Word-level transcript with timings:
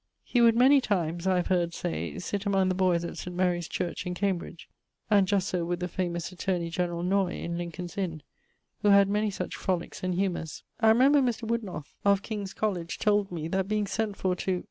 He 0.23 0.41
would 0.41 0.55
many 0.55 0.81
times 0.81 1.27
(I 1.27 1.35
have 1.35 1.45
heard 1.45 1.75
say) 1.75 2.17
sitt 2.17 2.47
among 2.47 2.69
the 2.69 2.73
boyes 2.73 3.05
at 3.05 3.19
St. 3.19 3.35
Maries 3.37 3.67
church 3.67 4.07
in 4.07 4.15
Cambridge 4.15 4.67
(☞ 5.11 5.15
and 5.15 5.27
just 5.27 5.47
so 5.47 5.63
would 5.63 5.79
the 5.79 5.87
famous 5.87 6.31
attorney 6.31 6.71
generall 6.71 7.03
Noy, 7.03 7.33
in 7.33 7.55
Lincoln's 7.55 7.95
Inne, 7.99 8.23
who 8.81 8.87
had 8.89 9.07
many 9.07 9.29
such 9.29 9.55
froliques 9.55 10.01
and 10.01 10.15
humours). 10.15 10.63
I 10.79 10.87
remember 10.87 11.21
Mr. 11.21 11.47
Wodenoth, 11.47 11.93
of 12.03 12.23
King's 12.23 12.55
College, 12.55 12.97
told 12.97 13.31
me, 13.31 13.47
that 13.49 13.67
being 13.67 13.85
sent 13.85 14.17
for 14.17 14.35
to 14.37 14.59